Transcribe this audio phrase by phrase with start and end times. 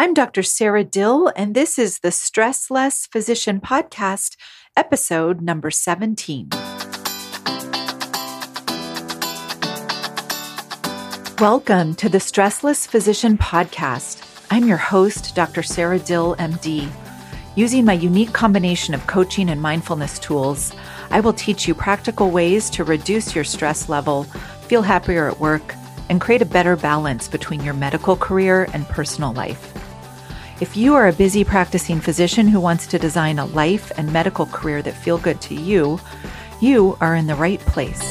[0.00, 0.42] I'm Dr.
[0.42, 4.36] Sara Dill, and this is the Stress Less Physician Podcast,
[4.74, 6.48] episode number 17.
[11.38, 14.22] Welcome to the Stressless Physician Podcast.
[14.50, 15.62] I'm your host, Dr.
[15.62, 16.90] Sara Dill, MD.
[17.54, 20.72] Using my unique combination of coaching and mindfulness tools,
[21.10, 24.22] I will teach you practical ways to reduce your stress level,
[24.66, 25.74] feel happier at work,
[26.08, 29.76] and create a better balance between your medical career and personal life.
[30.60, 34.44] If you are a busy practicing physician who wants to design a life and medical
[34.44, 35.98] career that feel good to you,
[36.60, 38.02] you are in the right place.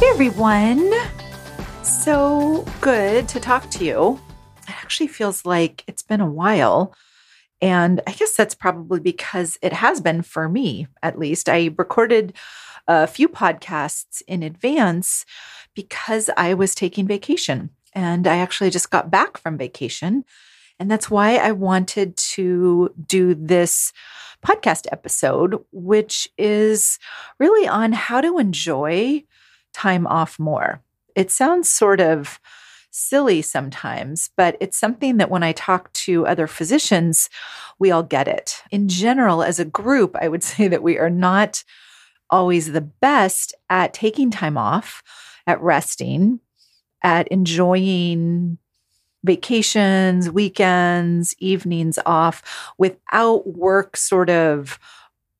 [0.00, 0.92] Hey everyone!
[1.84, 4.20] So good to talk to you.
[4.66, 6.92] It actually feels like it's been a while.
[7.62, 11.48] And I guess that's probably because it has been for me, at least.
[11.48, 12.32] I recorded
[12.88, 15.24] a few podcasts in advance
[15.72, 17.70] because I was taking vacation.
[17.96, 20.24] And I actually just got back from vacation.
[20.78, 23.94] And that's why I wanted to do this
[24.46, 26.98] podcast episode, which is
[27.38, 29.24] really on how to enjoy
[29.72, 30.82] time off more.
[31.14, 32.38] It sounds sort of
[32.90, 37.30] silly sometimes, but it's something that when I talk to other physicians,
[37.78, 38.62] we all get it.
[38.70, 41.64] In general, as a group, I would say that we are not
[42.28, 45.02] always the best at taking time off,
[45.46, 46.40] at resting,
[47.02, 48.58] at enjoying
[49.24, 54.78] vacations, weekends, evenings off without work sort of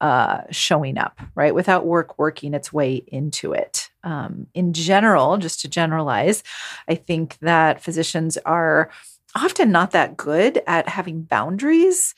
[0.00, 1.54] uh, showing up, right?
[1.54, 3.90] Without work working its way into it.
[4.04, 6.42] Um, in general, just to generalize,
[6.86, 8.90] I think that physicians are
[9.34, 12.14] often not that good at having boundaries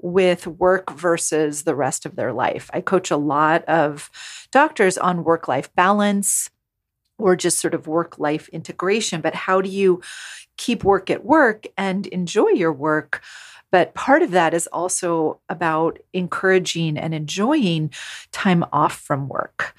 [0.00, 2.70] with work versus the rest of their life.
[2.72, 4.10] I coach a lot of
[4.52, 6.50] doctors on work life balance
[7.18, 10.00] or just sort of work life integration, but how do you
[10.56, 13.22] keep work at work and enjoy your work?
[13.70, 17.92] But part of that is also about encouraging and enjoying
[18.32, 19.74] time off from work.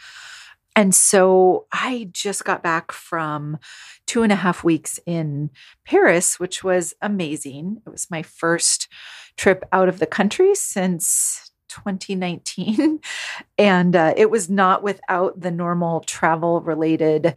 [0.76, 3.58] And so I just got back from
[4.06, 5.50] two and a half weeks in
[5.86, 7.82] Paris, which was amazing.
[7.86, 8.88] It was my first
[9.36, 13.00] trip out of the country since 2019.
[13.58, 17.36] and uh, it was not without the normal travel related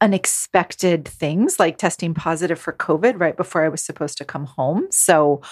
[0.00, 4.88] unexpected things like testing positive for COVID right before I was supposed to come home.
[4.90, 5.42] So,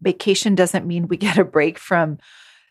[0.00, 2.18] vacation doesn't mean we get a break from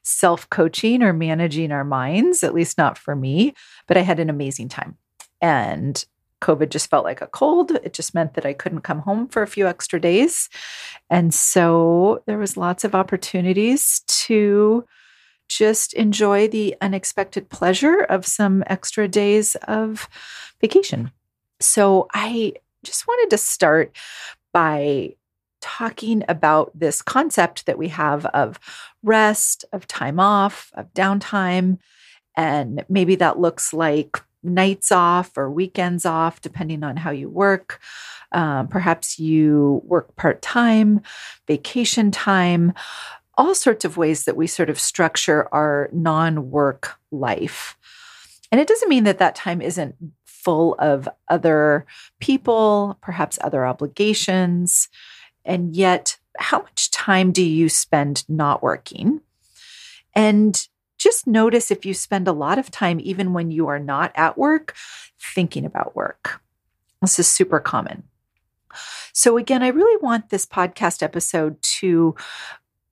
[0.02, 3.54] self coaching or managing our minds, at least not for me.
[3.88, 4.98] But I had an amazing time.
[5.42, 6.04] And
[6.42, 7.72] COVID just felt like a cold.
[7.84, 10.50] It just meant that I couldn't come home for a few extra days.
[11.10, 14.86] And so there was lots of opportunities to
[15.50, 20.08] just enjoy the unexpected pleasure of some extra days of
[20.62, 21.12] vacation.
[21.60, 23.96] So I just wanted to start
[24.54, 25.16] by
[25.62, 28.60] talking about this concept that we have of
[29.04, 31.80] rest, of time off, of downtime.
[32.38, 37.80] And maybe that looks like nights off or weekends off, depending on how you work.
[38.32, 41.02] Um, perhaps you work part time,
[41.48, 42.74] vacation time,
[43.38, 47.78] all sorts of ways that we sort of structure our non work life.
[48.52, 49.96] And it doesn't mean that that time isn't
[50.26, 51.86] full of other
[52.20, 54.90] people, perhaps other obligations.
[55.46, 59.22] And yet, how much time do you spend not working?
[60.16, 60.68] And
[61.00, 64.38] just notice if you spend a lot of time, even when you are not at
[64.38, 64.76] work,
[65.20, 66.42] thinking about work.
[67.02, 68.04] This is super common.
[69.14, 72.16] So, again, I really want this podcast episode to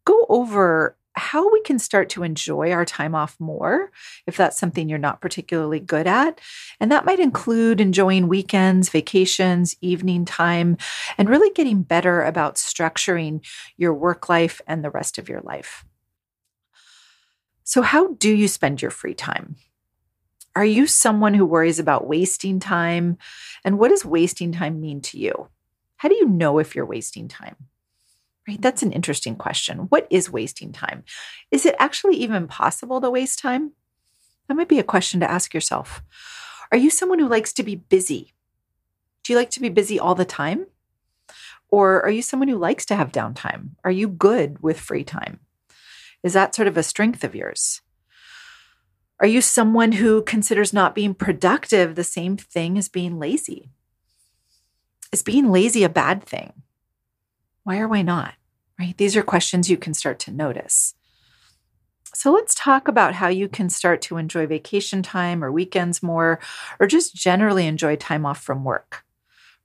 [0.06, 3.92] go over how we can start to enjoy our time off more
[4.28, 6.40] if that's something you're not particularly good at.
[6.80, 10.78] And that might include enjoying weekends, vacations, evening time,
[11.18, 13.44] and really getting better about structuring
[13.78, 15.84] your work life and the rest of your life.
[17.68, 19.58] So, how do you spend your free time?
[20.56, 23.18] Are you someone who worries about wasting time?
[23.66, 25.50] And what does wasting time mean to you?
[25.98, 27.58] How do you know if you're wasting time?
[28.48, 28.62] Right?
[28.62, 29.80] That's an interesting question.
[29.90, 31.04] What is wasting time?
[31.52, 33.74] Is it actually even possible to waste time?
[34.48, 36.02] That might be a question to ask yourself.
[36.72, 38.34] Are you someone who likes to be busy?
[39.24, 40.68] Do you like to be busy all the time?
[41.68, 43.72] Or are you someone who likes to have downtime?
[43.84, 45.42] Are you good with free time?
[46.28, 47.80] Is that sort of a strength of yours?
[49.22, 53.70] Are you someone who considers not being productive the same thing as being lazy?
[55.14, 56.52] Is being lazy a bad thing?
[57.64, 58.34] Why or why not?
[58.78, 58.94] Right?
[58.98, 60.96] These are questions you can start to notice.
[62.14, 66.42] So let's talk about how you can start to enjoy vacation time or weekends more,
[66.78, 69.06] or just generally enjoy time off from work.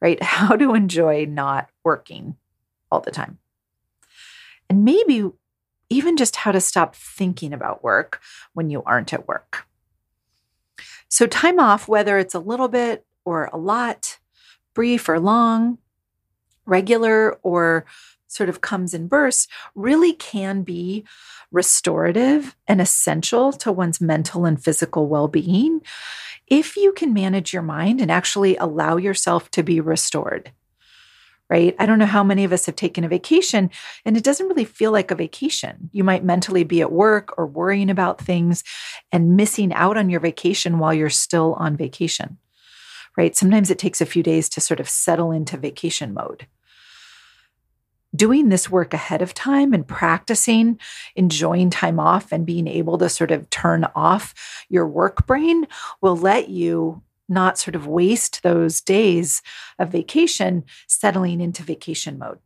[0.00, 0.22] right?
[0.22, 2.36] How to enjoy not working
[2.88, 3.38] all the time.
[4.70, 5.28] And maybe
[5.92, 8.20] even just how to stop thinking about work
[8.54, 9.66] when you aren't at work.
[11.08, 14.18] So, time off, whether it's a little bit or a lot,
[14.74, 15.78] brief or long,
[16.64, 17.84] regular or
[18.28, 21.04] sort of comes in bursts, really can be
[21.50, 25.82] restorative and essential to one's mental and physical well being
[26.46, 30.50] if you can manage your mind and actually allow yourself to be restored.
[31.52, 31.76] Right?
[31.78, 33.68] I don't know how many of us have taken a vacation
[34.06, 35.90] and it doesn't really feel like a vacation.
[35.92, 38.64] You might mentally be at work or worrying about things
[39.12, 42.38] and missing out on your vacation while you're still on vacation.
[43.18, 43.36] Right?
[43.36, 46.46] Sometimes it takes a few days to sort of settle into vacation mode
[48.16, 50.78] doing this work ahead of time and practicing
[51.16, 55.66] enjoying time off and being able to sort of turn off your work brain
[56.00, 57.02] will let you
[57.32, 59.42] not sort of waste those days
[59.78, 62.38] of vacation settling into vacation mode.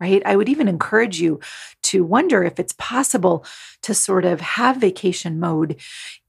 [0.00, 0.22] Right.
[0.26, 1.38] I would even encourage you
[1.84, 3.46] to wonder if it's possible
[3.82, 5.80] to sort of have vacation mode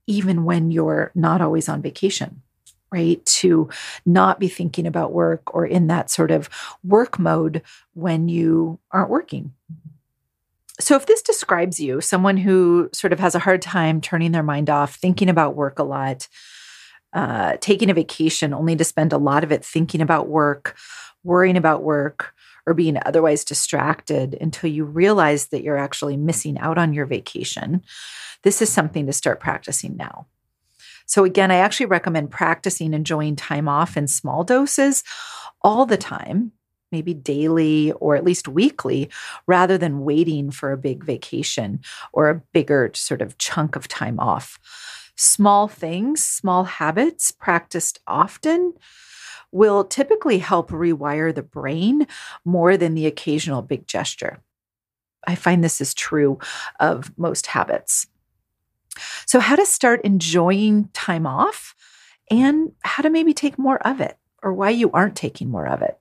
[0.07, 2.44] even when you're not always on vacation
[2.92, 3.25] right?
[3.25, 3.69] To
[4.06, 6.50] not be thinking about work or in that sort of
[6.81, 7.62] work mode
[7.94, 9.53] when you aren't working.
[10.80, 14.44] So, if this describes you, someone who sort of has a hard time turning their
[14.44, 16.27] mind off, thinking about work a lot,
[17.15, 20.77] uh, taking a vacation only to spend a lot of it thinking about work,
[21.23, 22.33] worrying about work,
[22.67, 27.81] or being otherwise distracted until you realize that you're actually missing out on your vacation,
[28.44, 30.27] this is something to start practicing now.
[31.06, 35.03] So, again, I actually recommend practicing enjoying time off in small doses
[35.62, 36.51] all the time,
[36.91, 39.09] maybe daily or at least weekly,
[39.47, 41.79] rather than waiting for a big vacation
[42.12, 44.59] or a bigger sort of chunk of time off.
[45.15, 48.73] Small things, small habits practiced often
[49.51, 52.07] will typically help rewire the brain
[52.44, 54.41] more than the occasional big gesture.
[55.25, 56.39] I find this is true
[56.79, 58.07] of most habits.
[59.25, 61.75] So, how to start enjoying time off
[62.29, 65.81] and how to maybe take more of it or why you aren't taking more of
[65.81, 65.97] it.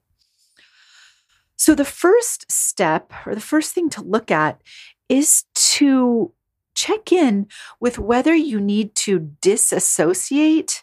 [1.57, 4.61] So, the first step or the first thing to look at
[5.09, 6.33] is to
[6.75, 7.47] check in
[7.81, 10.83] with whether you need to disassociate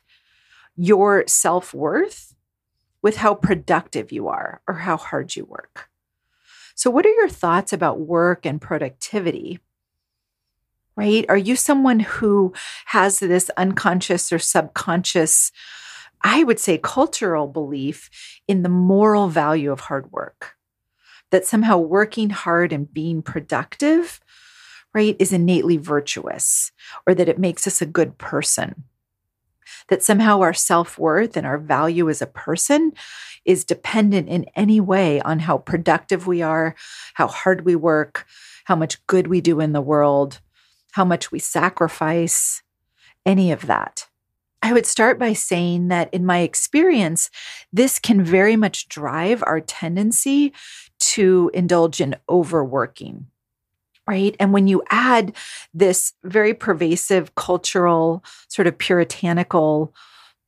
[0.75, 2.35] your self worth
[3.01, 5.89] with how productive you are or how hard you work.
[6.75, 9.59] So, what are your thoughts about work and productivity?
[10.95, 11.25] right?
[11.29, 12.53] Are you someone who
[12.85, 15.51] has this unconscious or subconscious,
[16.21, 18.09] I would say, cultural belief
[18.47, 20.53] in the moral value of hard work?
[21.31, 24.20] That somehow working hard and being productive,
[24.93, 26.71] right, is innately virtuous,
[27.07, 28.83] or that it makes us a good person.
[29.87, 32.93] That somehow our self worth and our value as a person
[33.45, 36.75] is dependent in any way on how productive we are,
[37.15, 38.25] how hard we work,
[38.65, 40.39] how much good we do in the world,
[40.91, 42.61] how much we sacrifice,
[43.25, 44.07] any of that.
[44.63, 47.31] I would start by saying that in my experience,
[47.73, 50.53] this can very much drive our tendency
[50.99, 53.25] to indulge in overworking.
[54.07, 54.35] Right.
[54.39, 55.35] And when you add
[55.73, 59.93] this very pervasive cultural, sort of puritanical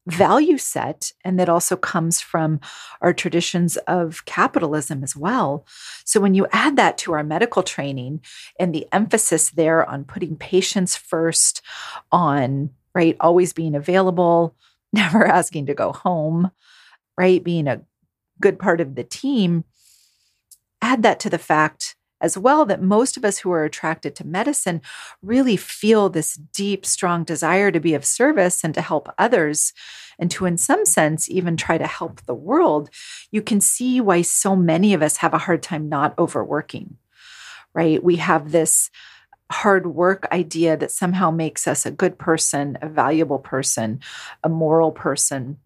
[0.07, 2.59] value set and that also comes from
[3.01, 5.65] our traditions of capitalism as well.
[6.03, 8.21] So when you add that to our medical training
[8.59, 11.61] and the emphasis there on putting patients first,
[12.11, 14.55] on right, always being available,
[14.93, 16.51] never asking to go home,
[17.17, 17.81] right, being a
[18.41, 19.63] good part of the team,
[20.81, 24.25] add that to the fact as well that most of us who are attracted to
[24.25, 24.81] medicine
[25.21, 29.73] really feel this deep, strong desire to be of service and to help others,
[30.17, 32.89] and to, in some sense, even try to help the world,
[33.31, 36.97] you can see why so many of us have a hard time not overworking,
[37.73, 38.03] right?
[38.03, 38.89] We have this
[39.51, 43.99] hard work idea that somehow makes us a good person, a valuable person,
[44.43, 45.57] a moral person.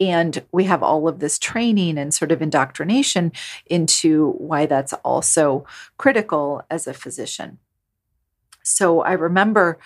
[0.00, 3.32] And we have all of this training and sort of indoctrination
[3.66, 5.64] into why that's also
[5.96, 7.58] critical as a physician.
[8.62, 9.78] So I remember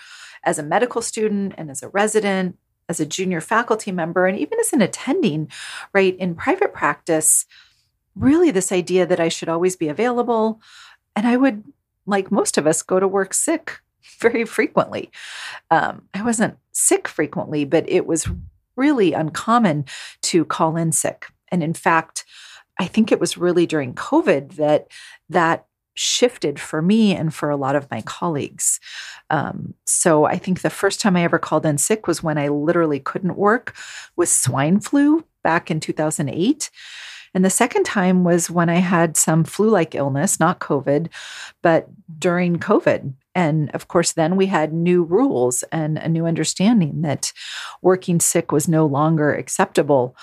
[0.43, 2.57] as a medical student and as a resident,
[2.89, 5.51] as a junior faculty member, and even as an attending,
[5.93, 7.45] right, in private practice,
[8.15, 10.61] really this idea that I should always be available.
[11.15, 11.63] And I would,
[12.05, 13.79] like most of us, go to work sick
[14.19, 15.11] very frequently.
[15.69, 18.27] Um, I wasn't sick frequently, but it was
[18.77, 19.85] really uncommon
[20.23, 21.27] to call in sick.
[21.49, 22.23] And in fact,
[22.79, 24.87] I think it was really during COVID that
[25.29, 25.65] that
[25.95, 28.79] shifted for me and for a lot of my colleagues.
[29.31, 32.49] Um, so I think the first time I ever called in sick was when I
[32.49, 33.75] literally couldn't work
[34.15, 36.69] with swine flu back in 2008.
[37.33, 41.09] And the second time was when I had some flu like illness, not COVID,
[41.61, 43.13] but during COVID.
[43.37, 47.31] And of course, then we had new rules and a new understanding that
[47.83, 50.17] working sick was no longer acceptable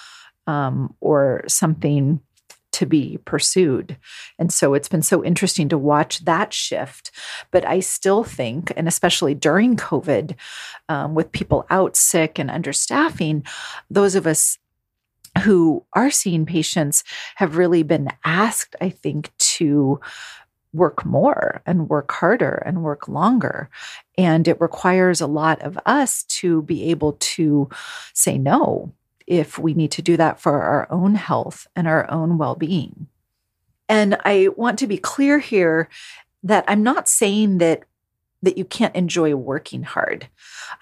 [0.49, 2.21] um, or something
[2.73, 3.97] to be pursued.
[4.37, 7.13] And so it's been so interesting to watch that shift.
[7.53, 10.35] But I still think, and especially during COVID,
[10.89, 13.47] um, with people out sick and understaffing,
[13.89, 14.59] those of us
[15.45, 17.05] who are seeing patients
[17.37, 20.01] have really been asked, I think, to
[20.75, 23.71] work more and work harder and work longer.
[24.19, 27.71] And it requires a lot of us to be able to
[28.13, 28.93] say no
[29.27, 33.07] if we need to do that for our own health and our own well being.
[33.89, 35.89] And I want to be clear here
[36.43, 37.85] that I'm not saying that
[38.43, 40.29] that you can't enjoy working hard.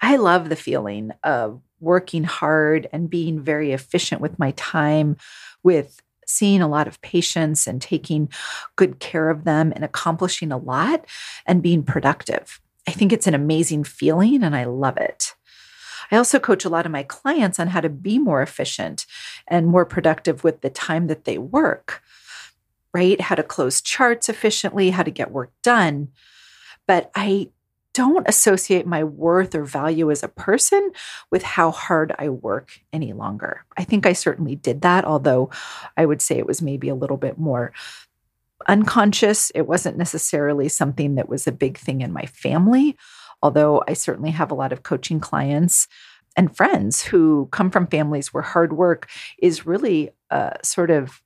[0.01, 5.15] I love the feeling of working hard and being very efficient with my time,
[5.63, 8.29] with seeing a lot of patients and taking
[8.75, 11.05] good care of them and accomplishing a lot
[11.45, 12.59] and being productive.
[12.87, 15.35] I think it's an amazing feeling and I love it.
[16.11, 19.05] I also coach a lot of my clients on how to be more efficient
[19.47, 22.01] and more productive with the time that they work,
[22.93, 23.19] right?
[23.19, 26.09] How to close charts efficiently, how to get work done.
[26.87, 27.49] But I
[27.93, 30.91] don't associate my worth or value as a person
[31.31, 33.65] with how hard I work any longer.
[33.77, 35.51] I think I certainly did that, although
[35.95, 37.71] I would say it was maybe a little bit more
[38.67, 39.51] unconscious.
[39.53, 42.97] It wasn't necessarily something that was a big thing in my family,
[43.41, 45.87] although I certainly have a lot of coaching clients
[46.35, 49.07] and friends who come from families where hard work
[49.37, 51.21] is really uh, sort of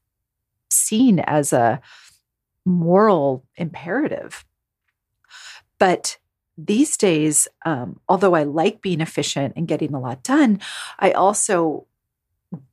[0.70, 1.80] seen as a
[2.66, 4.44] moral imperative.
[5.80, 6.18] But
[6.58, 10.60] these days, um, although I like being efficient and getting a lot done,
[11.00, 11.86] I also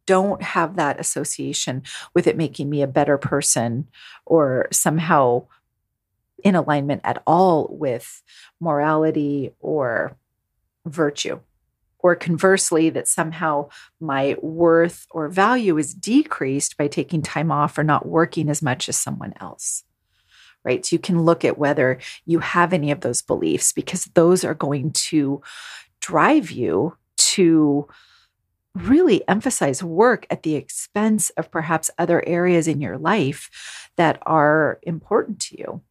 [0.06, 1.82] don't have that association
[2.14, 3.88] with it making me a better person
[4.24, 5.46] or somehow
[6.42, 8.22] in alignment at all with
[8.60, 10.16] morality or
[10.86, 11.40] virtue.
[11.98, 17.82] Or conversely, that somehow my worth or value is decreased by taking time off or
[17.82, 19.84] not working as much as someone else
[20.64, 20.84] right?
[20.84, 24.54] So you can look at whether you have any of those beliefs because those are
[24.54, 25.42] going to
[26.00, 27.88] drive you to
[28.74, 34.80] really emphasize work at the expense of perhaps other areas in your life that are
[34.82, 35.82] important to you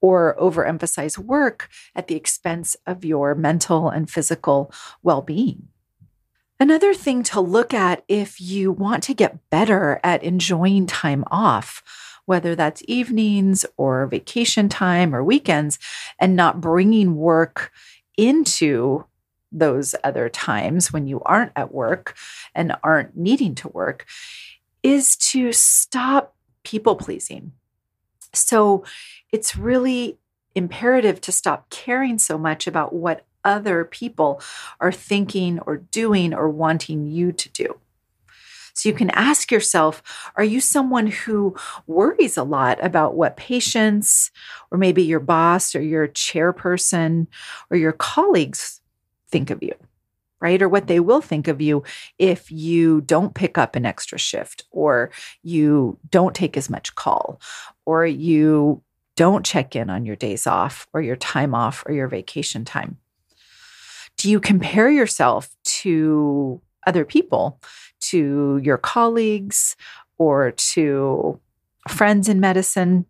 [0.00, 5.68] or overemphasize work at the expense of your mental and physical well being.
[6.58, 11.82] Another thing to look at if you want to get better at enjoying time off
[12.26, 15.78] whether that's evenings or vacation time or weekends,
[16.18, 17.72] and not bringing work
[18.16, 19.04] into
[19.50, 22.14] those other times when you aren't at work
[22.54, 24.04] and aren't needing to work,
[24.82, 27.52] is to stop people pleasing.
[28.32, 28.84] So
[29.32, 30.18] it's really
[30.54, 34.40] imperative to stop caring so much about what other people
[34.80, 37.78] are thinking or doing or wanting you to do.
[38.76, 40.02] So you can ask yourself
[40.36, 41.56] Are you someone who
[41.86, 44.30] worries a lot about what patients,
[44.70, 47.26] or maybe your boss, or your chairperson,
[47.70, 48.80] or your colleagues
[49.28, 49.74] think of you?
[50.38, 50.60] Right?
[50.60, 51.82] Or what they will think of you
[52.18, 55.10] if you don't pick up an extra shift, or
[55.42, 57.40] you don't take as much call,
[57.86, 58.82] or you
[59.16, 62.98] don't check in on your days off, or your time off, or your vacation time.
[64.18, 67.58] Do you compare yourself to other people,
[68.10, 69.76] to your colleagues
[70.18, 71.40] or to
[71.88, 73.06] friends in medicine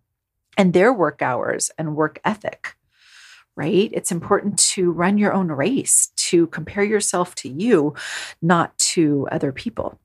[0.57, 2.77] and their work hours and work ethic,
[3.55, 3.91] right?
[3.93, 7.95] It's important to run your own race, to compare yourself to you,
[8.43, 9.99] not to other people.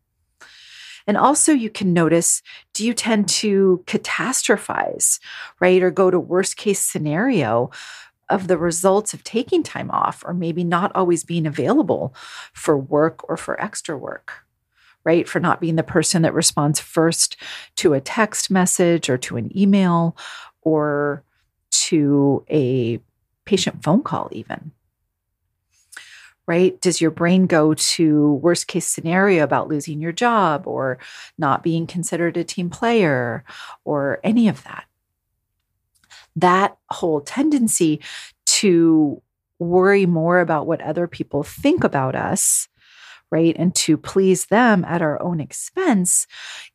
[1.08, 2.42] And also, you can notice
[2.74, 5.20] do you tend to catastrophize,
[5.60, 5.82] right?
[5.82, 7.72] Or go to worst case scenario
[8.30, 12.16] of the results of taking time off or maybe not always being available
[12.54, 14.41] for work or for extra work
[15.04, 15.28] right?
[15.28, 17.38] For not being the person that responds first
[17.78, 20.16] to a text message or to an email
[20.62, 21.24] or
[21.72, 23.00] to a
[23.46, 24.72] patient phone call, even.
[26.48, 26.80] Right?
[26.82, 30.98] Does your brain go to worst case scenario about losing your job or
[31.38, 33.44] not being considered a team player
[33.86, 34.86] or any of that?
[36.36, 38.00] that whole tendency
[38.46, 39.22] to
[39.60, 42.68] worry more about what other people think about us
[43.32, 43.56] right?
[43.58, 46.28] And to please them at our own expense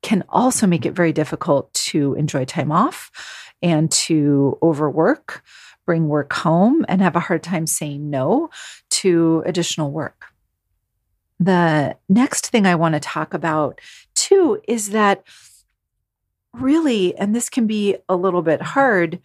[0.03, 3.11] can also make it very difficult to enjoy time off
[3.63, 5.43] and to overwork
[5.87, 8.51] bring work home and have a hard time saying no
[8.91, 10.27] to additional work.
[11.39, 13.81] The next thing I want to talk about
[14.15, 15.23] too is that
[16.61, 19.21] really, and this can be a little bit hard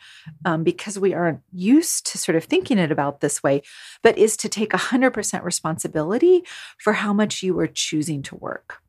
[0.46, 3.62] um, because we aren't used to sort of thinking it about this way,
[4.02, 6.44] but is to take 100% responsibility
[6.78, 8.82] for how much you are choosing to work.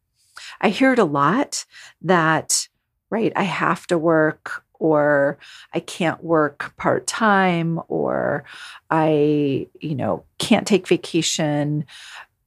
[0.60, 1.64] I hear it a lot
[2.02, 2.68] that,
[3.10, 5.38] right, I have to work or
[5.72, 8.44] I can't work part time or
[8.90, 11.84] I, you know, can't take vacation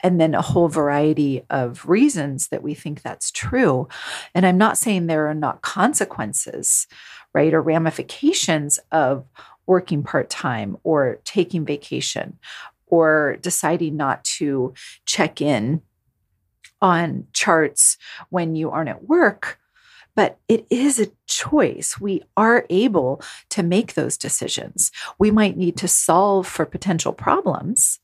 [0.05, 3.87] and then a whole variety of reasons that we think that's true.
[4.35, 6.85] And I'm not saying there are not consequences,
[7.33, 9.25] right, or ramifications of
[9.65, 12.37] working part time or taking vacation
[12.85, 14.75] or deciding not to
[15.07, 15.81] check in
[16.83, 17.97] on charts
[18.29, 19.57] when you aren't at work.
[20.15, 21.99] But it is a choice.
[21.99, 24.91] We are able to make those decisions.
[25.17, 27.99] We might need to solve for potential problems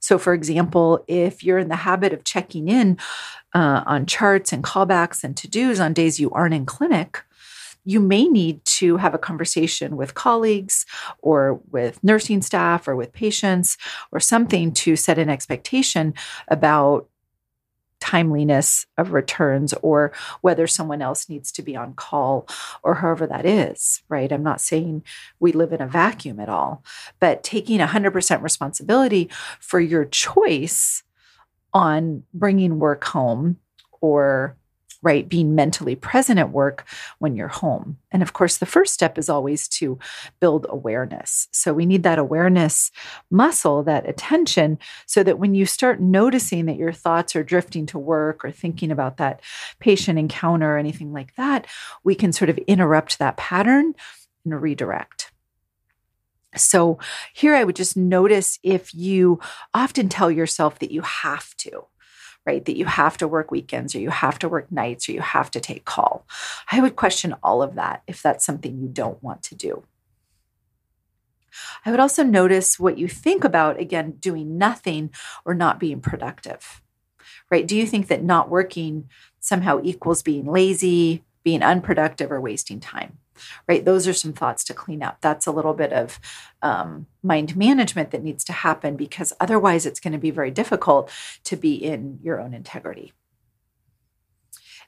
[0.00, 2.98] so, for example, if you're in the habit of checking in
[3.54, 7.22] uh, on charts and callbacks and to dos on days you aren't in clinic,
[7.84, 10.84] you may need to have a conversation with colleagues
[11.20, 13.76] or with nursing staff or with patients
[14.12, 16.14] or something to set an expectation
[16.48, 17.08] about
[18.00, 22.48] timeliness of returns or whether someone else needs to be on call
[22.82, 24.32] or however that is, right?
[24.32, 25.04] I'm not saying
[25.38, 26.82] we live in a vacuum at all,
[27.20, 29.30] but taking 100% responsibility
[29.60, 31.02] for your choice
[31.72, 33.58] on bringing work home
[34.00, 34.56] or
[35.02, 35.28] right?
[35.28, 36.86] Being mentally present at work
[37.18, 37.98] when you're home.
[38.10, 39.98] And of course, the first step is always to
[40.40, 41.48] build awareness.
[41.52, 42.90] So we need that awareness
[43.30, 47.98] muscle, that attention, so that when you start noticing that your thoughts are drifting to
[47.98, 49.40] work or thinking about that
[49.78, 51.66] patient encounter or anything like that,
[52.04, 53.94] we can sort of interrupt that pattern
[54.44, 55.32] and redirect.
[56.56, 56.98] So,
[57.32, 59.38] here I would just notice if you
[59.72, 61.84] often tell yourself that you have to,
[62.46, 62.64] right?
[62.64, 65.50] That you have to work weekends or you have to work nights or you have
[65.52, 66.26] to take call.
[66.70, 69.84] I would question all of that if that's something you don't want to do.
[71.84, 75.10] I would also notice what you think about, again, doing nothing
[75.44, 76.80] or not being productive,
[77.50, 77.66] right?
[77.66, 79.08] Do you think that not working
[79.40, 83.18] somehow equals being lazy, being unproductive, or wasting time?
[83.68, 83.84] right?
[83.84, 85.18] Those are some thoughts to clean up.
[85.20, 86.20] That's a little bit of
[86.62, 91.10] um, mind management that needs to happen because otherwise it's going to be very difficult
[91.44, 93.12] to be in your own integrity.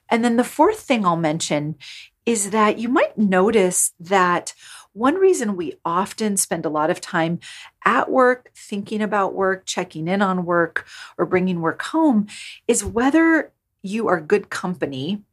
[0.09, 1.75] And then the fourth thing I'll mention
[2.25, 4.53] is that you might notice that
[4.93, 7.39] one reason we often spend a lot of time
[7.83, 10.85] at work, thinking about work, checking in on work,
[11.17, 12.27] or bringing work home
[12.67, 15.23] is whether you are good company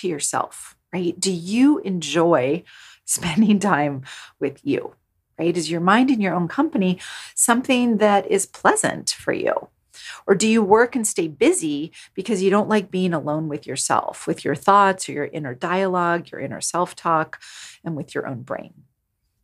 [0.00, 1.18] to yourself right?
[1.18, 2.64] Do you enjoy
[3.04, 4.02] spending time
[4.38, 4.94] with you,
[5.38, 5.56] right?
[5.56, 6.98] Is your mind in your own company
[7.34, 9.68] something that is pleasant for you?
[10.26, 14.26] Or do you work and stay busy because you don't like being alone with yourself,
[14.26, 17.40] with your thoughts or your inner dialogue, your inner self talk,
[17.82, 18.74] and with your own brain?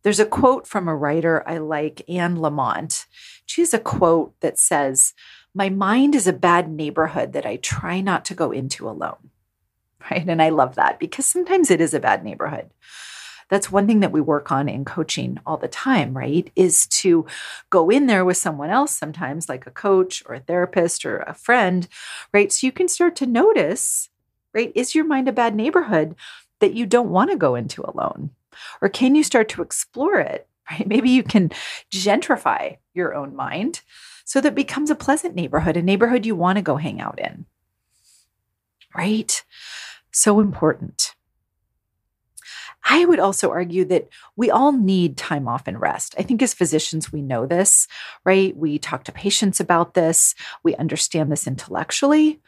[0.03, 3.05] There's a quote from a writer I like, Anne Lamott.
[3.47, 5.13] She has a quote that says,
[5.53, 9.31] My mind is a bad neighborhood that I try not to go into alone
[10.09, 10.27] right?
[10.27, 12.69] And I love that because sometimes it is a bad neighborhood.
[13.49, 16.51] That's one thing that we work on in coaching all the time, right?
[16.55, 17.27] Is to
[17.69, 21.33] go in there with someone else sometimes, like a coach or a therapist or a
[21.33, 21.87] friend,
[22.33, 22.51] right?
[22.51, 24.09] So you can start to notice,
[24.53, 24.71] right?
[24.73, 26.15] Is your mind a bad neighborhood
[26.59, 28.31] that you don't want to go into alone?
[28.81, 30.87] Or can you start to explore it, right?
[30.87, 31.51] Maybe you can
[31.91, 33.81] gentrify your own mind
[34.23, 37.45] so that becomes a pleasant neighborhood, a neighborhood you want to go hang out in,
[38.95, 39.43] right?
[40.15, 41.13] So important.
[42.85, 46.15] I would also argue that we all need time off and rest.
[46.17, 47.85] I think as physicians, we know this,
[48.23, 48.55] right?
[48.55, 52.39] We talk to patients about this, we understand this intellectually.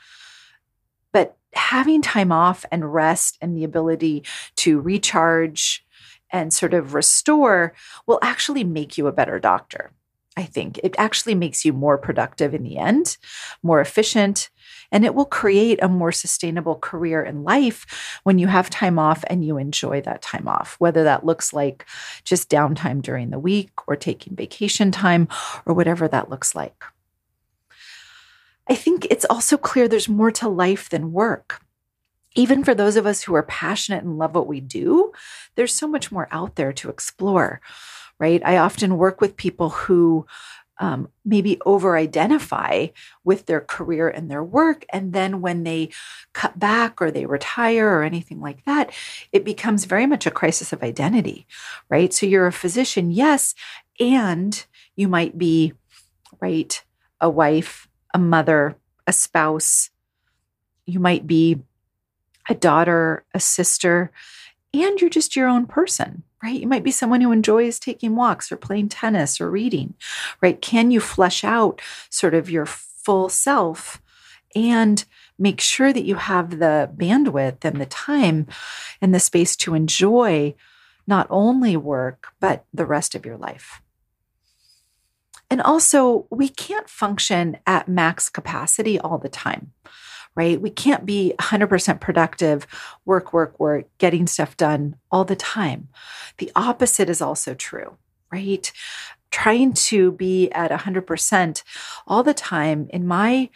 [1.11, 4.23] But having time off and rest and the ability
[4.57, 5.85] to recharge
[6.29, 7.73] and sort of restore
[8.05, 9.91] will actually make you a better doctor.
[10.37, 13.17] I think it actually makes you more productive in the end,
[13.63, 14.51] more efficient,
[14.91, 19.23] and it will create a more sustainable career in life when you have time off
[19.27, 21.87] and you enjoy that time off, whether that looks like
[22.23, 25.27] just downtime during the week or taking vacation time
[25.65, 26.83] or whatever that looks like.
[28.69, 31.61] I think it's also clear there's more to life than work.
[32.35, 35.11] Even for those of us who are passionate and love what we do,
[35.55, 37.59] there's so much more out there to explore,
[38.19, 38.41] right?
[38.43, 40.25] I often work with people who
[40.79, 42.87] um, maybe over identify
[43.23, 44.85] with their career and their work.
[44.91, 45.89] And then when they
[46.33, 48.91] cut back or they retire or anything like that,
[49.31, 51.47] it becomes very much a crisis of identity,
[51.89, 52.13] right?
[52.13, 53.55] So you're a physician, yes,
[53.99, 55.73] and you might be,
[56.39, 56.83] right,
[57.19, 58.75] a wife, a mother,
[59.07, 59.89] a spouse,
[60.85, 61.61] you might be
[62.49, 64.11] a daughter, a sister,
[64.73, 66.59] and you're just your own person, right?
[66.59, 69.95] You might be someone who enjoys taking walks or playing tennis or reading,
[70.41, 70.61] right?
[70.61, 74.01] Can you flesh out sort of your full self
[74.55, 75.03] and
[75.39, 78.47] make sure that you have the bandwidth and the time
[79.01, 80.55] and the space to enjoy
[81.05, 83.81] not only work, but the rest of your life?
[85.49, 89.71] And also, we can't function at max capacity all the time
[90.37, 90.61] right?
[90.61, 92.67] We can't be 100% productive,
[93.05, 95.89] work, work, work, getting stuff done all the time.
[96.37, 97.97] The opposite is also true,
[98.31, 98.71] right?
[99.31, 101.63] Trying to be at 100%
[102.05, 103.49] all the time, in my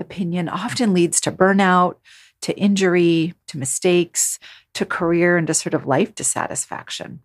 [0.00, 1.98] opinion, often leads to burnout,
[2.42, 4.40] to injury, to mistakes,
[4.74, 7.20] to career, and to sort of life dissatisfaction,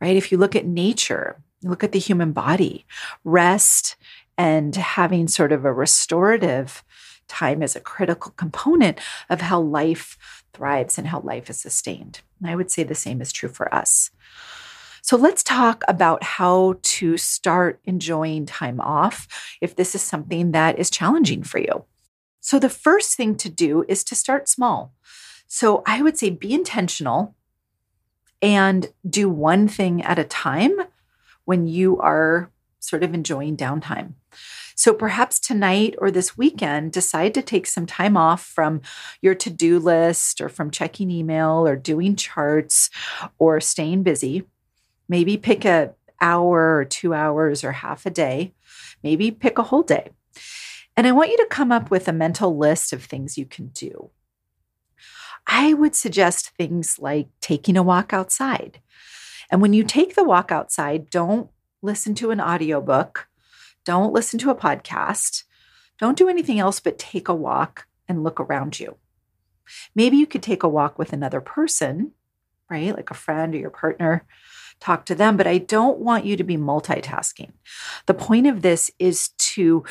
[0.00, 0.16] right?
[0.16, 2.84] If you look at nature, look at the human body,
[3.22, 3.94] rest
[4.36, 6.82] and having sort of a restorative
[7.30, 8.98] time is a critical component
[9.30, 12.20] of how life thrives and how life is sustained.
[12.40, 14.10] And I would say the same is true for us.
[15.02, 20.78] So let's talk about how to start enjoying time off if this is something that
[20.78, 21.84] is challenging for you.
[22.40, 24.92] So the first thing to do is to start small.
[25.46, 27.34] So I would say be intentional
[28.42, 30.76] and do one thing at a time
[31.44, 34.14] when you are sort of enjoying downtime.
[34.80, 38.80] So perhaps tonight or this weekend, decide to take some time off from
[39.20, 42.88] your to do list or from checking email or doing charts
[43.38, 44.44] or staying busy.
[45.06, 48.54] Maybe pick a hour or two hours or half a day.
[49.02, 50.12] Maybe pick a whole day.
[50.96, 53.66] And I want you to come up with a mental list of things you can
[53.66, 54.08] do.
[55.46, 58.80] I would suggest things like taking a walk outside.
[59.50, 61.50] And when you take the walk outside, don't
[61.82, 63.26] listen to an audiobook
[63.84, 65.44] don't listen to a podcast.
[65.98, 68.96] Don't do anything else but take a walk and look around you.
[69.94, 72.12] Maybe you could take a walk with another person,
[72.68, 72.94] right?
[72.94, 74.26] Like a friend or your partner.
[74.80, 77.52] Talk to them, but I don't want you to be multitasking.
[78.06, 79.84] The point of this is to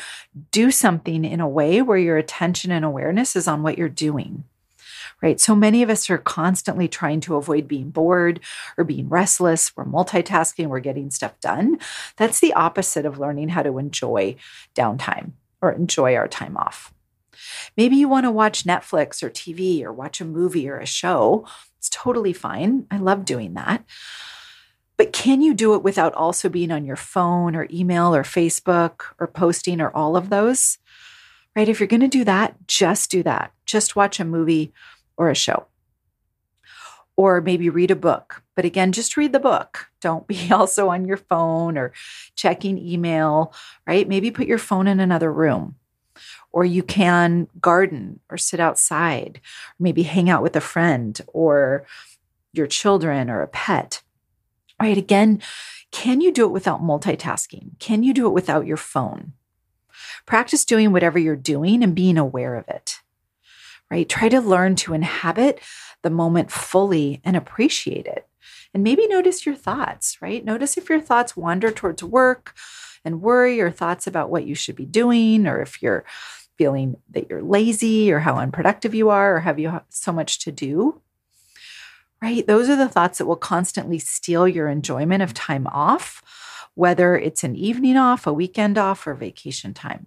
[0.50, 4.44] do something in a way where your attention and awareness is on what you're doing
[5.22, 5.40] right?
[5.40, 8.40] So many of us are constantly trying to avoid being bored
[8.76, 9.76] or being restless.
[9.76, 11.78] We're multitasking, we're getting stuff done.
[12.16, 14.36] That's the opposite of learning how to enjoy
[14.74, 16.92] downtime or enjoy our time off.
[17.76, 21.46] Maybe you want to watch Netflix or TV or watch a movie or a show.
[21.78, 22.86] It's totally fine.
[22.90, 23.84] I love doing that.
[24.96, 29.02] But can you do it without also being on your phone or email or Facebook
[29.18, 30.76] or posting or all of those?
[31.56, 31.68] Right?
[31.68, 33.52] If you're going to do that, just do that.
[33.64, 34.72] Just watch a movie
[35.20, 35.66] or a show.
[37.14, 38.42] Or maybe read a book.
[38.56, 39.90] But again, just read the book.
[40.00, 41.92] Don't be also on your phone or
[42.34, 43.52] checking email,
[43.86, 44.08] right?
[44.08, 45.76] Maybe put your phone in another room.
[46.52, 51.86] Or you can garden or sit outside, or maybe hang out with a friend or
[52.52, 54.02] your children or a pet.
[54.80, 54.98] Right?
[54.98, 55.40] Again,
[55.92, 57.78] can you do it without multitasking?
[57.78, 59.34] Can you do it without your phone?
[60.24, 63.00] Practice doing whatever you're doing and being aware of it
[63.90, 64.08] right?
[64.08, 65.60] Try to learn to inhabit
[66.02, 68.26] the moment fully and appreciate it.
[68.72, 70.44] And maybe notice your thoughts, right?
[70.44, 72.54] Notice if your thoughts wander towards work
[73.04, 76.04] and worry or thoughts about what you should be doing, or if you're
[76.56, 80.52] feeling that you're lazy or how unproductive you are, or have you so much to
[80.52, 81.00] do,
[82.22, 82.46] right?
[82.46, 86.22] Those are the thoughts that will constantly steal your enjoyment of time off,
[86.74, 90.06] whether it's an evening off, a weekend off, or vacation time,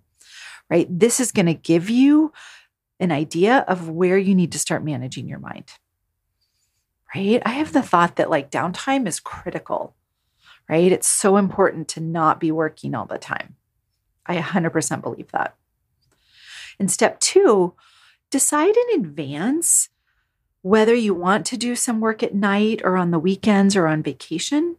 [0.69, 0.87] right?
[0.89, 2.31] This is going to give you
[3.03, 5.73] an idea of where you need to start managing your mind.
[7.13, 7.41] Right?
[7.45, 9.93] I have the thought that like downtime is critical,
[10.69, 10.89] right?
[10.89, 13.55] It's so important to not be working all the time.
[14.25, 15.55] I 100% believe that.
[16.79, 17.73] And step two,
[18.31, 19.89] decide in advance
[20.61, 24.01] whether you want to do some work at night or on the weekends or on
[24.01, 24.77] vacation,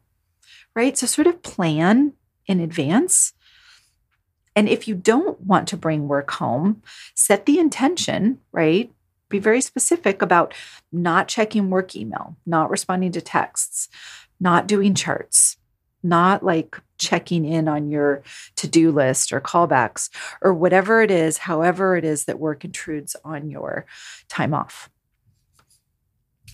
[0.75, 0.97] right?
[0.97, 2.15] So, sort of plan
[2.47, 3.35] in advance
[4.57, 6.83] and if you don't want to bring work home,
[7.15, 8.93] set the intention, right?
[9.29, 10.55] Be very specific about
[10.93, 13.89] not checking work email, not responding to texts,
[14.39, 15.57] not doing charts,
[16.03, 18.23] not like checking in on your
[18.57, 23.17] to do list or callbacks or whatever it is, however it is that work intrudes
[23.25, 23.87] on your
[24.29, 24.89] time off.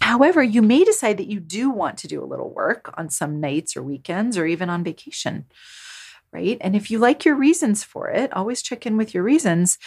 [0.01, 3.39] However, you may decide that you do want to do a little work on some
[3.39, 5.45] nights or weekends or even on vacation
[6.33, 6.59] right?
[6.61, 9.79] And if you like your reasons for it, always check in with your reasons.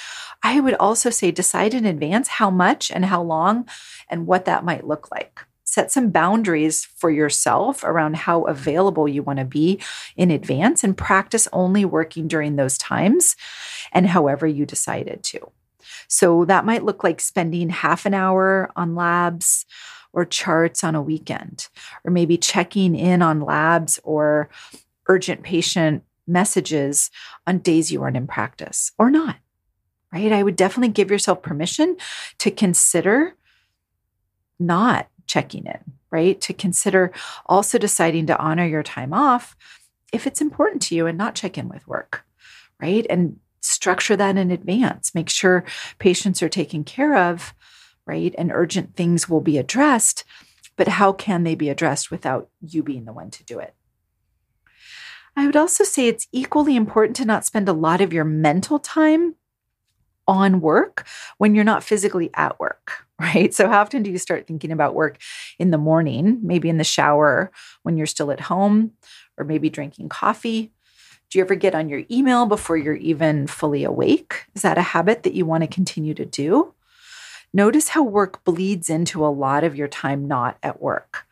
[0.44, 3.68] I would also say decide in advance how much and how long
[4.10, 5.40] and what that might look like.
[5.64, 9.82] Set some boundaries for yourself around how available you want to be
[10.16, 13.36] in advance and practice only working during those times
[13.92, 15.40] and however you decided to.
[16.08, 19.66] So that might look like spending half an hour on labs
[20.12, 21.70] or charts on a weekend,
[22.06, 24.50] or maybe checking in on labs or
[25.08, 27.10] urgent patient messages
[27.46, 29.38] on days you aren't in practice or not,
[30.12, 30.32] right?
[30.32, 31.98] I would definitely give yourself permission
[32.40, 33.36] to consider
[34.60, 35.80] not checking in,
[36.12, 36.40] right?
[36.42, 37.12] To consider
[37.46, 39.56] also deciding to honor your time off
[40.12, 42.24] if it's important to you and not check in with work,
[42.80, 43.06] right?
[43.10, 45.16] And structure that in advance.
[45.16, 45.64] Make sure
[45.98, 47.54] patients are taken care of,
[48.06, 48.36] right?
[48.38, 50.24] And urgent things will be addressed.
[50.76, 53.74] But how can they be addressed without you being the one to do it?
[55.36, 58.80] I would also say it's equally important to not spend a lot of your mental
[58.80, 59.36] time
[60.28, 61.06] on work
[61.38, 63.54] when you're not physically at work, right?
[63.54, 65.18] So, how often do you start thinking about work
[65.60, 67.52] in the morning, maybe in the shower
[67.84, 68.92] when you're still at home,
[69.38, 70.72] or maybe drinking coffee?
[71.30, 74.46] Do you ever get on your email before you're even fully awake?
[74.54, 76.76] Is that a habit that you want to continue to do?
[77.52, 81.26] Notice how work bleeds into a lot of your time not at work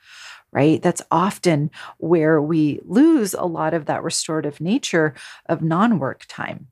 [0.51, 0.81] right?
[0.81, 5.13] That's often where we lose a lot of that restorative nature
[5.47, 6.67] of non work time.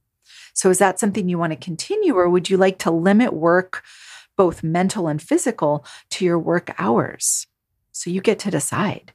[0.54, 3.84] So, is that something you want to continue, or would you like to limit work,
[4.36, 7.48] both mental and physical, to your work hours?
[7.92, 9.14] So, you get to decide.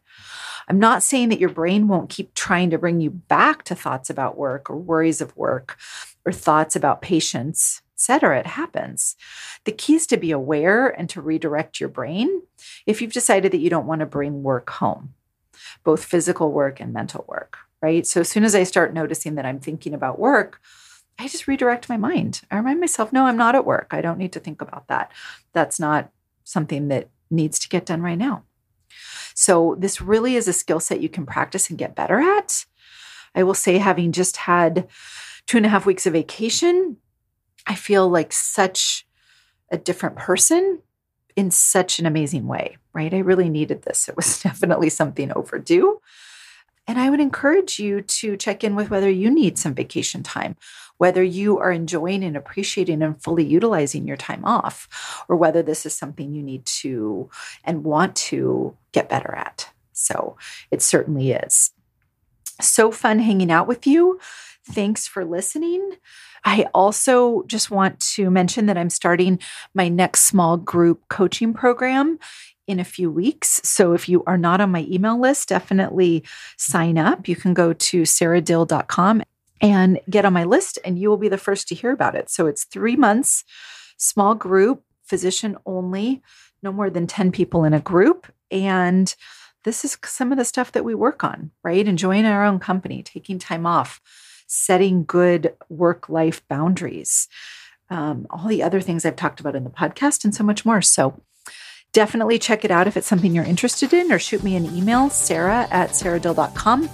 [0.66, 4.09] I'm not saying that your brain won't keep trying to bring you back to thoughts
[4.09, 5.77] about work or worries of work
[6.24, 8.38] or thoughts about patients etc.
[8.38, 9.17] It happens.
[9.64, 12.43] The key is to be aware and to redirect your brain
[12.87, 15.14] if you've decided that you don't want to bring work home,
[15.85, 18.07] both physical work and mental work, right?
[18.07, 20.61] So as soon as I start noticing that I'm thinking about work,
[21.19, 22.43] I just redirect my mind.
[22.51, 23.88] I remind myself, no, I'm not at work.
[23.93, 25.11] I don't need to think about that.
[25.55, 26.11] That's not
[26.43, 28.43] something that needs to get done right now.
[29.35, 32.67] So, this really is a skill set you can practice and get better at.
[33.35, 34.87] I will say, having just had
[35.47, 36.99] two and a half weeks of vacation,
[37.67, 39.07] I feel like such
[39.71, 40.81] a different person
[41.37, 43.12] in such an amazing way, right?
[43.12, 44.09] I really needed this.
[44.09, 46.01] It was definitely something overdue.
[46.87, 50.57] And I would encourage you to check in with whether you need some vacation time,
[50.99, 55.87] whether you are enjoying and appreciating and fully utilizing your time off, or whether this
[55.87, 57.31] is something you need to
[57.64, 59.71] and want to get better at.
[59.93, 60.37] So
[60.71, 61.71] it certainly is.
[62.61, 64.21] So fun hanging out with you.
[64.71, 65.93] Thanks for listening.
[66.44, 69.38] I also just want to mention that I'm starting
[69.74, 72.18] my next small group coaching program
[72.66, 73.61] in a few weeks.
[73.64, 76.24] So if you are not on my email list, definitely
[76.57, 77.28] sign up.
[77.28, 79.22] You can go to saradill.com
[79.61, 82.28] and get on my list, and you will be the first to hear about it.
[82.28, 83.44] So it's three months,
[83.96, 86.22] small group, physician only,
[86.62, 88.30] no more than 10 people in a group.
[88.50, 89.14] And
[89.64, 91.87] this is some of the stuff that we work on, right?
[91.87, 94.00] Enjoying our own company, taking time off
[94.46, 97.28] setting good work life boundaries,
[97.90, 100.83] um, all the other things I've talked about in the podcast, and so much more.
[100.83, 101.20] So,
[101.92, 105.11] definitely check it out if it's something you're interested in, or shoot me an email,
[105.11, 106.90] sara at saradill.com.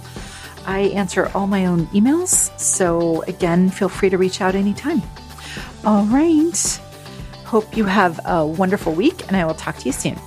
[0.65, 2.57] I answer all my own emails.
[2.59, 5.01] So, again, feel free to reach out anytime.
[5.83, 6.79] All right.
[7.45, 10.19] Hope you have a wonderful week, and I will talk to you soon.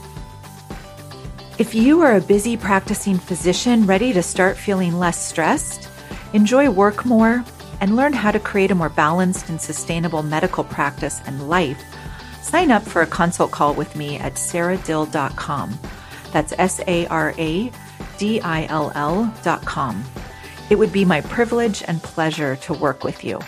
[1.56, 5.88] If you are a busy practicing physician ready to start feeling less stressed,
[6.34, 7.42] enjoy work more,
[7.80, 11.82] and learn how to create a more balanced and sustainable medical practice and life,
[12.42, 15.78] sign up for a consult call with me at saradill.com.
[16.32, 17.72] That's S A R A
[18.18, 20.04] D I L L.com.
[20.70, 23.38] It would be my privilege and pleasure to work with you.